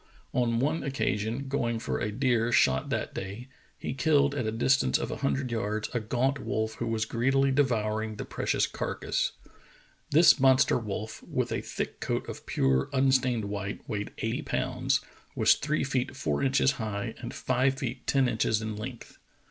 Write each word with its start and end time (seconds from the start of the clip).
On 0.33 0.57
one 0.57 0.81
occasion, 0.81 1.47
going 1.47 1.77
for 1.77 1.99
a 1.99 2.11
deer 2.11 2.51
shot 2.51 2.89
that 2.89 3.13
day, 3.13 3.49
he 3.77 3.93
killed 3.93 4.33
at 4.33 4.47
a 4.47 4.51
distance 4.51 4.97
of 4.97 5.11
a 5.11 5.17
hundred 5.17 5.51
yards 5.51 5.91
a 5.93 5.99
gaunt 5.99 6.39
wolf 6.39 6.73
who 6.81 6.87
was 6.87 7.05
greedily 7.05 7.51
devouring 7.51 8.15
the 8.15 8.25
precious 8.25 8.65
carcass. 8.65 9.33
This 10.09 10.39
monster 10.39 10.79
wolf, 10.79 11.21
with 11.21 11.51
a 11.51 11.61
thick 11.61 11.99
coat 11.99 12.27
of 12.27 12.47
pure, 12.47 12.89
unstained 12.91 13.45
white, 13.45 13.87
weighed 13.87 14.09
eighty 14.17 14.41
pounds, 14.41 15.01
was 15.35 15.53
three 15.53 15.83
feet 15.83 16.15
four 16.15 16.41
inches 16.41 16.71
high 16.81 17.13
and 17.19 17.31
five 17.31 17.75
feet 17.75 18.07
ten 18.07 18.27
inches 18.27 18.59
in 18.59 18.75
length. 18.75 19.19